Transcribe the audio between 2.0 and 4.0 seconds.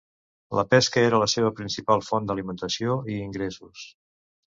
font d'alimentació i ingressos.